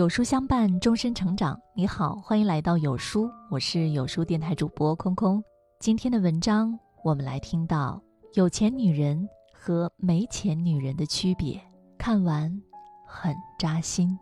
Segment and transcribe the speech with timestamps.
[0.00, 1.60] 有书相伴，终身成长。
[1.74, 5.44] 你好，欢迎来到有书，我是有书电台主播空空。
[5.78, 8.02] 今天的文章，我们来听到
[8.32, 11.60] 有钱女人和没钱女人的区别。
[11.98, 12.50] 看完
[13.06, 14.18] 很扎心。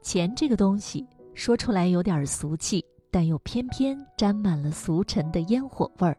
[0.00, 6.16] 钱这个东西，说出来有点俗气，但又偏偏沾满了俗尘的烟火味儿，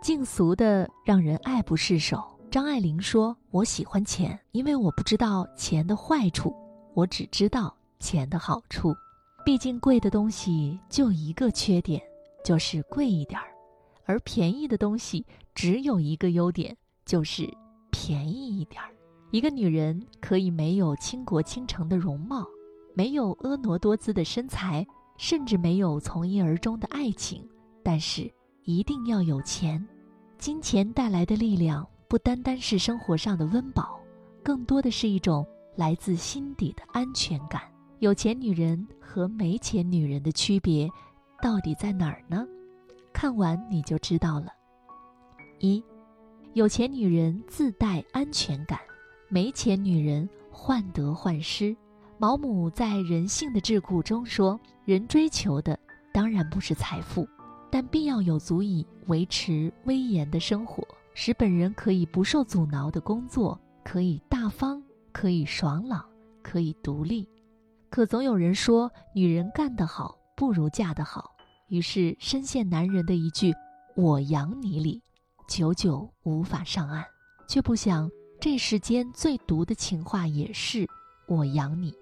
[0.00, 2.18] 净俗的让人爱不释手。
[2.56, 6.56] 张爱玲说：“我喜欢钱，因为我不知道钱的坏处，
[6.94, 8.96] 我只知道钱的好处。
[9.44, 12.00] 毕竟贵的东西就一个缺点，
[12.42, 13.44] 就是贵一点儿；
[14.06, 15.22] 而便宜的东西
[15.54, 16.74] 只有一个优点，
[17.04, 17.46] 就是
[17.90, 18.88] 便宜一点儿。
[19.32, 22.42] 一个女人可以没有倾国倾城的容貌，
[22.94, 24.82] 没有婀娜多姿的身材，
[25.18, 27.46] 甚至没有从一而终的爱情，
[27.82, 28.32] 但是
[28.64, 29.86] 一定要有钱。
[30.38, 34.00] 金钱带来的力量。”不单单是生活上的温饱，
[34.42, 35.44] 更多的是一种
[35.74, 37.62] 来自心底的安全感。
[37.98, 40.88] 有钱女人和没钱女人的区别
[41.42, 42.46] 到底在哪儿呢？
[43.12, 44.52] 看完你就知道了。
[45.58, 45.82] 一，
[46.52, 48.78] 有钱女人自带安全感，
[49.28, 51.76] 没钱女人患得患失。
[52.18, 55.78] 毛姆在《人性的桎梏》中说：“人追求的
[56.12, 57.26] 当然不是财富，
[57.70, 60.86] 但必要有足以维持威严的生活。”
[61.18, 64.82] 使本人可以不受阻挠的工作，可以大方，
[65.12, 66.04] 可以爽朗，
[66.42, 67.26] 可以独立。
[67.88, 71.34] 可总有人说，女人干得好不如嫁得好，
[71.68, 73.50] 于是深陷男人的一句
[73.96, 75.00] “我养你”里，
[75.48, 77.02] 久久无法上岸，
[77.48, 80.86] 却不想这世间最毒的情话也是
[81.26, 81.94] “我养你”。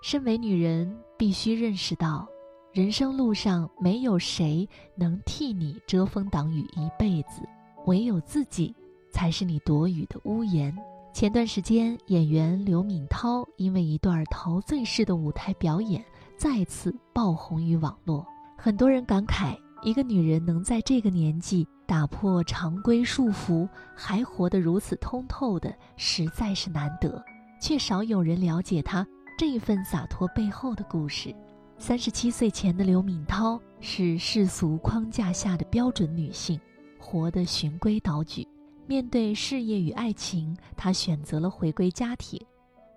[0.00, 2.24] 身为女人，必须认识到，
[2.72, 7.42] 人生路上没有谁能替你遮风挡雨一辈子。
[7.86, 8.74] 唯有自己，
[9.10, 10.76] 才是你躲雨的屋檐。
[11.12, 16.04] 前段时间，演员刘敏涛因为一段陶醉式的舞台表演，
[16.36, 18.26] 再次爆红于网络。
[18.56, 27.22] 很多人感慨，一个女人能在这个年纪打破常规束缚，还活得如此通透的，实在是难得。
[27.60, 29.06] 却少有人了解她
[29.38, 31.34] 这一份洒脱背后的故事。
[31.78, 36.58] 三十七岁前的刘敏涛是世俗框架下的标准女性。
[37.04, 38.48] 活得循规蹈矩，
[38.86, 42.40] 面对事业与爱情，她选择了回归家庭。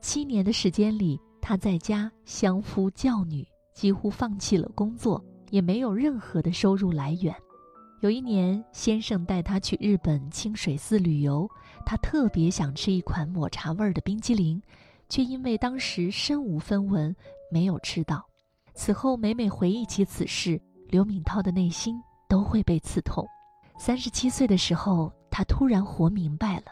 [0.00, 7.32] 七年的时间里，她在家相夫教女，几乎放弃了工作，也没有任何的收入来源。
[8.00, 11.48] 有一年，先生带她去日本清水寺旅游，
[11.86, 14.60] 她特别想吃一款抹茶味儿的冰激凌，
[15.08, 17.14] 却因为当时身无分文，
[17.52, 18.26] 没有吃到。
[18.74, 21.94] 此后，每每回忆起此事，刘敏涛的内心
[22.28, 23.24] 都会被刺痛。
[23.78, 26.66] 三十七岁的时候，她突然活明白了，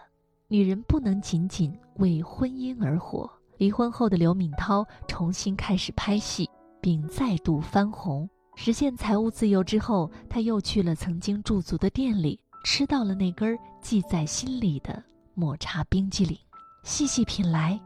[0.49, 3.31] 女人不能仅仅为婚姻而活。
[3.59, 6.49] 离婚后的刘敏涛重新开始拍戏，
[6.81, 15.03] 并再度翻红，实现财务自由之后，她又去了曾经驻足的店里，吃到了那根记在心里的
[15.35, 16.39] 抹茶冰激凌。
[16.85, 17.79] 细细品来，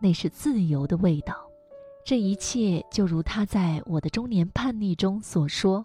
[0.00, 1.34] 那是自由的味道。
[2.06, 5.84] 这一切就如她在我的中年叛逆中所说。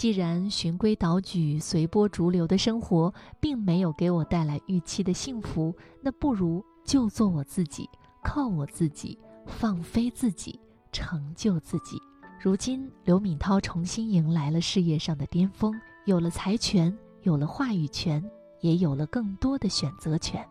[0.00, 7.86] 既然循规蹈矩、随波逐流的生活并没有给我带来预期的幸福，那不如就做我自己，
[8.24, 10.58] 靠我自己，放飞自己，
[10.90, 11.98] 成就自己。
[12.40, 18.24] 如今，刘敏涛重新迎来了事业上的巅峰，有了财权，有了话语权，
[18.62, 20.42] 也有了更多的选择权。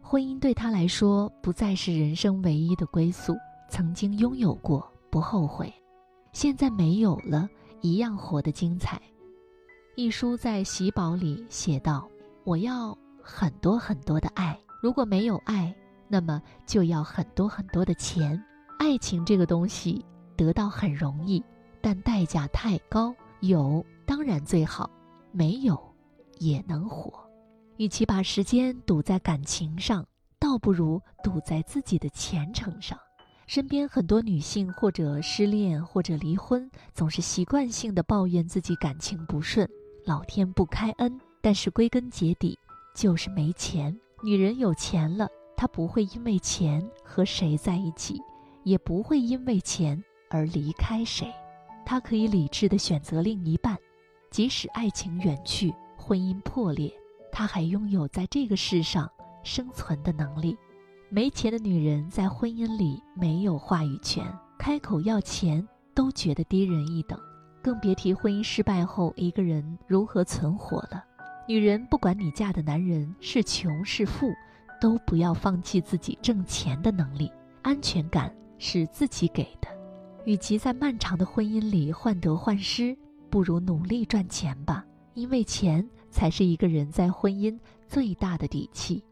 [0.00, 3.36] 婚姻对她来说不再是人生唯一的归宿，
[3.68, 5.70] 曾经拥有过不后悔，
[6.32, 7.46] 现在没有了。
[7.86, 9.00] 一样活得精彩。
[9.94, 12.10] 一书在喜宝里写道
[12.42, 15.72] ：“我要很多很多的爱，如果没有爱，
[16.08, 18.42] 那么就要很多很多的钱。
[18.76, 20.04] 爱情这个东西
[20.36, 21.40] 得到很容易，
[21.80, 23.14] 但代价太高。
[23.38, 24.90] 有当然最好，
[25.30, 25.80] 没有
[26.40, 27.12] 也能活。
[27.76, 30.04] 与其把时间赌在感情上，
[30.40, 32.98] 倒不如赌在自己的前程上。”
[33.46, 39.68] 身边很多女性或者失恋或者离婚，总是习惯性的抱怨自己感情不顺，
[40.04, 41.18] 老天不开恩。
[41.40, 42.58] 但是归根结底
[42.92, 43.96] 就是没钱。
[44.24, 48.20] 女人有钱了，她不会因为钱和谁在一起，
[48.64, 51.32] 也不会因为钱而离开谁。
[51.84, 53.78] 她可以理智的选择另一半，
[54.28, 56.92] 即使爱情远去，婚姻破裂，
[57.30, 59.08] 她还拥有在这个世上
[59.44, 60.56] 生存的能力。
[61.08, 64.24] 没钱的女人在婚姻里没有话语权，
[64.58, 67.16] 开口要钱都觉得低人一等，
[67.62, 71.04] 更别提婚姻失败后一个人如何存活了。
[71.46, 74.32] 女人不管你嫁的男人是穷是富，
[74.80, 77.30] 都不要放弃自己挣钱的能力。
[77.62, 79.68] 安全感是自己给的，
[80.24, 82.96] 与其在漫长的婚姻里患得患失，
[83.30, 84.84] 不如努力赚钱吧。
[85.14, 87.56] 因为钱才是一个人在婚姻
[87.88, 89.02] 最大的底气。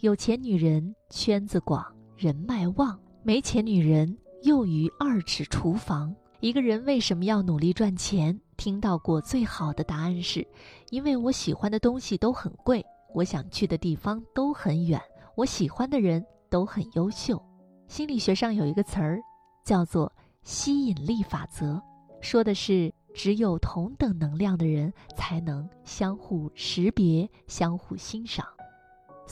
[0.00, 1.84] 有钱女人圈子广，
[2.18, 6.14] 人脉旺；没钱女人囿于二尺厨房。
[6.40, 8.38] 一个人为什么要努力赚钱？
[8.58, 10.46] 听到过最好的答案是：
[10.90, 12.84] 因为我喜欢的东西都很贵，
[13.14, 15.00] 我想去的地方都很远，
[15.34, 17.42] 我喜欢的人都很优秀。
[17.88, 19.18] 心理学上有一个词儿，
[19.64, 20.12] 叫做
[20.42, 21.80] 吸引力法则，
[22.20, 22.92] 说的是。
[23.18, 28.46] 只有同等能量的人才能相互识别、相互欣赏。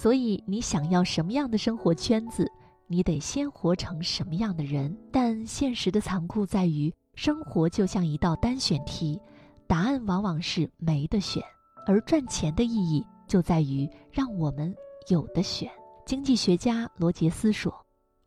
[0.04, 2.46] 所以，你想要什么样的生活圈子，
[2.88, 4.94] 你得先活成什么样的人。
[5.10, 9.18] 但现实的残酷在于，生活就像一道单选题，
[9.66, 11.42] 答案往往是没得选。
[11.86, 14.74] 而赚钱的意义就在于让我们
[15.08, 15.70] 有的选。
[16.04, 17.74] 经济学家罗杰斯说：“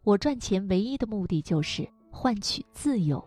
[0.04, 3.24] 我赚钱唯一的目的就是换取自由。”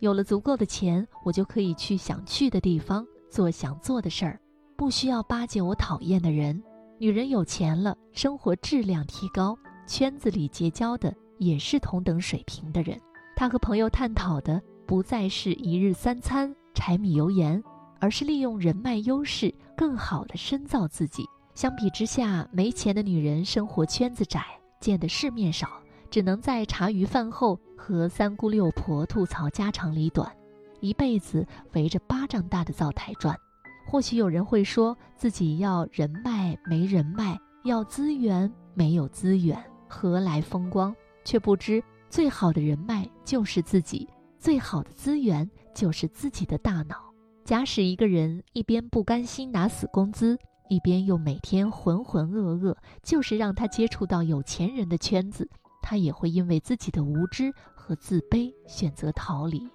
[0.00, 4.40] 有了足够的钱，我就可以去想去的地方，做想做的事儿，
[4.78, 6.58] 不需要巴结我讨厌的人。
[7.02, 9.58] 女人有钱了，生活质量提高，
[9.88, 12.96] 圈子里结交的也是同等水平的人。
[13.34, 17.60] 她和朋友探讨的不再是一日三餐、柴米油盐，
[17.98, 21.28] 而是利用人脉优势，更好的深造自己。
[21.56, 24.44] 相比之下，没钱的女人生活圈子窄，
[24.78, 25.68] 见的世面少。
[26.08, 30.30] 只能在茶余饭后和三姑六婆吐槽家长里短，
[30.78, 33.36] 一辈子围着巴掌大的灶台转。
[33.86, 40.94] 或许有人会说自己要人脉没人脉，要资源没有资源，何来风光？
[41.24, 44.08] 却不知最好的人脉就是自己，
[44.38, 46.96] 最好的资源就是自己的大脑。
[47.44, 50.38] 假使一个人一边不甘心拿死工资，
[50.68, 55.48] 一边又每天浑浑噩噩，就是让他接触到有钱人的圈子。
[55.82, 59.68] 他也会因为自己的无知和自卑选择逃离。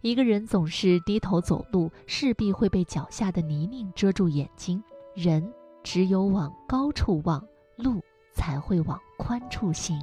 [0.00, 4.82] 一个人总是低头走路，势必会被脚下的泥泞遮住眼睛。
[5.14, 5.52] 人
[5.82, 7.44] 只有往高处望，
[7.76, 8.00] 路
[8.32, 9.98] 才会往宽处行。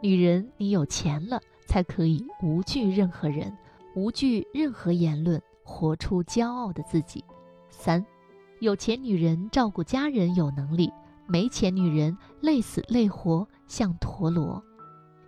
[0.00, 3.54] 女人，你有钱了，才可以无惧任何人，
[3.94, 7.22] 无惧任何言论，活出骄傲的自己。
[7.68, 8.02] 三，
[8.60, 10.90] 有钱女人照顾家人有能力，
[11.26, 14.62] 没钱女人累死累活像陀螺。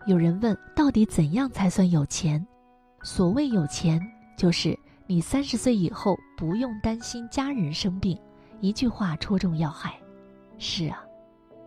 [0.07, 2.47] 有人问，到底怎样才算有钱？
[3.03, 4.01] 所谓有钱，
[4.37, 8.19] 就是你三十岁以后不用担心家人生病。
[8.61, 9.95] 一句话戳中要害。
[10.59, 11.03] 是啊，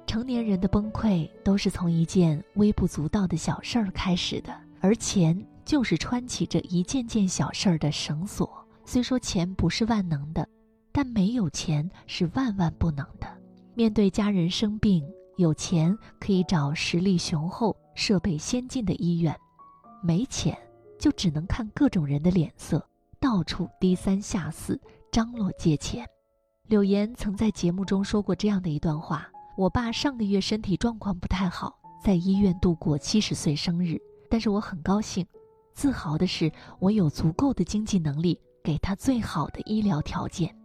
[0.06, 8.50] 成年人的崩溃都是从一件微不足道的小事儿开始的，而钱就是穿起这一件件小事儿的绳索。
[8.84, 10.46] 虽说钱不是万能的，
[10.92, 13.28] 但没有钱是万万不能的。
[13.74, 15.02] 面对家人生病，
[15.38, 17.76] 有钱可以找实力雄厚。
[17.94, 19.36] 设备先进的医院，
[20.02, 20.58] 没钱
[21.02, 22.88] 就只能看各种人的脸色，
[23.20, 24.80] 到处低三下四，
[25.12, 26.08] 张罗借钱。
[26.68, 29.28] 柳岩曾在节目中说过这样的一段话：
[29.58, 34.00] 我爸上个月身体状况不太好，在医院度过七十岁生日，
[34.30, 35.26] 但是我很高兴，
[35.74, 40.56] 自豪的是我有足够的经济能力给他最好的医疗条件。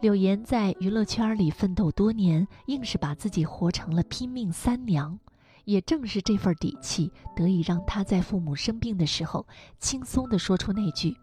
[0.00, 5.16] 柳岩在娱乐圈里奋斗多年，硬是把自己活成了拼命三娘。
[5.64, 9.46] 也正是这份底气，得以让他在父母生病的时候，
[9.78, 11.16] 轻松地说出那句：“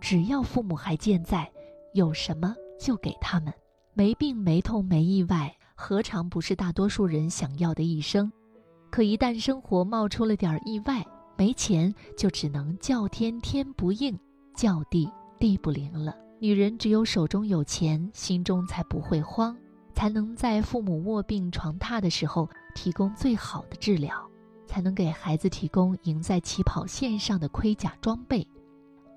[0.00, 1.50] 只要父母还健在，
[1.94, 3.52] 有什么就给他们。
[3.94, 8.32] 没病没痛没意外，何尝不是大多数人想要的一生？
[8.90, 11.06] 可一旦生活冒出了点意外，
[11.36, 14.18] 没钱就只能叫天天不应，
[14.54, 16.16] 叫地地不灵了。
[16.40, 19.56] 女人只有手中有钱，心中才不会慌，
[19.94, 24.28] 才能在父母卧病床榻的时候。”提供最好的治疗，
[24.66, 28.46] 才能给孩子提供赢在起跑线上的盔甲装备。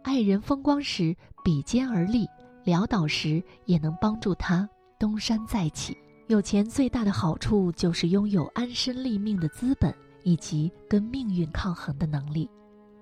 [0.04, 2.28] 爱人风光时比肩而立，
[2.64, 4.70] 潦倒时也能帮助他
[5.00, 5.98] 东山再起。
[6.28, 9.94] 有钱最大的好处就是拥有安身立命的资本，
[10.24, 12.50] 以及跟命运抗衡的能力。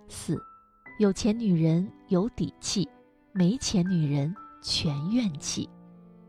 [0.07, 0.41] 四，
[1.00, 2.88] 有钱女人有底气，
[3.31, 5.69] 没钱女人全怨气。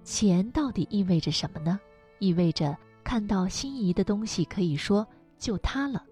[0.04, 1.78] 钱到底意味着什么呢？
[2.18, 2.76] 意味着。
[3.04, 5.06] 看到心仪的东西，可以说
[5.38, 6.02] 就它了，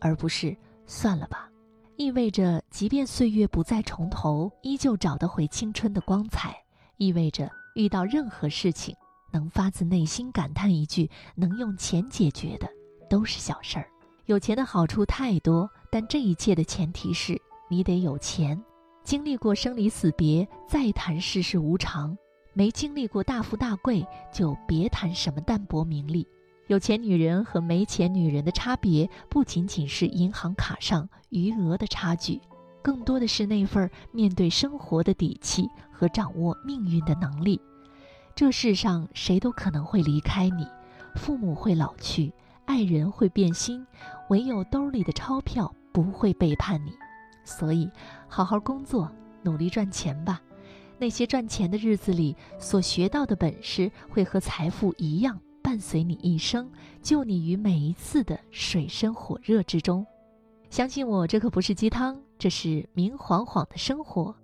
[0.00, 1.48] 而不是算了吧。
[1.96, 6.56] 意味着，即便岁月不再重头，依旧找得回青春的光彩。
[6.96, 8.96] 意味着，遇到任何事情，
[9.32, 12.68] 能发自内心感叹一句：能用钱解决的，
[13.10, 13.88] 都是小事儿。
[14.26, 18.60] 有钱的好处太多，但这一切的前提是你得有钱。
[19.04, 22.16] 经历过生离死别，再谈世事无常；
[22.52, 26.26] 没经历过大富大贵，就别谈什么淡泊名利。
[26.68, 32.38] 有钱女人和没钱女人的差别，不仅仅是银行卡上余额的差距，
[32.82, 37.58] 更多的是那份面对生活的底气和掌握命运的能力。
[38.34, 40.68] 这世上谁都可能会离开你，
[41.16, 42.30] 父母会老去，
[42.66, 43.86] 爱人会变心，
[44.28, 46.92] 唯有兜里的钞票不会背叛你。
[47.44, 47.90] 所以，
[48.28, 49.10] 好好工作，
[49.42, 50.42] 努力赚钱吧。
[50.98, 55.40] 那些赚钱的日子里所学到的本事，会和财富一样。
[55.68, 56.66] 伴随你一生，
[57.02, 60.06] 救你于每一次的水深火热之中。
[60.70, 64.34] 相信我，这可不是鸡汤，这是明晃晃的生活。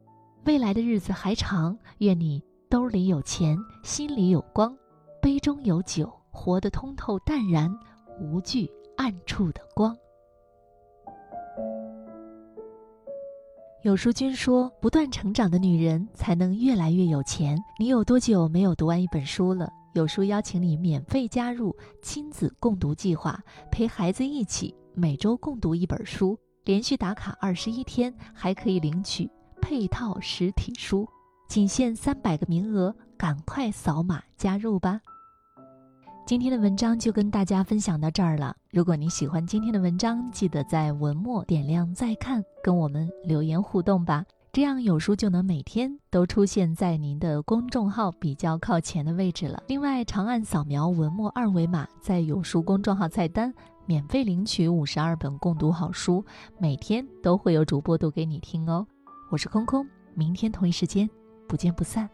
[0.45, 4.77] 未来的日子还长，愿你兜里有钱，心里有光，
[5.23, 7.75] 杯中有酒，活得通透淡然，
[8.21, 9.97] 无惧暗处的光。
[13.83, 19.73] 有书君说：“不断成长的女人才能越来越有钱。”你有多久没有读完一本书了？
[19.95, 29.31] 有书邀请你免费加入亲子共读计划，陪孩子一起每周共读一本书，连续打卡二十一天，还可以领取
[29.63, 31.09] 配套实体书，
[31.49, 35.01] 仅限三百个名额，赶快扫码加入吧！
[36.27, 38.57] 今天的文章就跟大家分享到这儿了。
[38.73, 44.25] 如果你喜欢今天的文章，记得在文末点亮再看，跟我们留言互动吧。
[44.55, 49.61] 这样有书就能每天都出现在您的公众号比较靠前的位置了。
[49.67, 53.53] 另外，长按扫描文末二维码，在有书公众号菜单
[53.85, 56.25] 免费领取五十二本共读好书，
[56.57, 58.87] 每天都会有主播读给你听哦。
[59.29, 59.85] 我是空空，
[60.15, 61.11] 明天同一时间
[61.49, 62.09] 不见不散。